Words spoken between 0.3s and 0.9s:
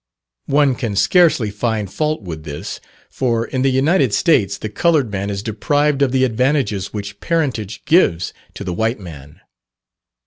One